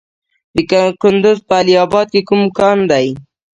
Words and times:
د 0.55 0.57
کندز 1.01 1.37
په 1.47 1.53
علي 1.59 1.73
اباد 1.85 2.07
کې 2.13 2.21
کوم 2.29 2.41
کان 2.57 2.77
دی؟ 2.91 3.07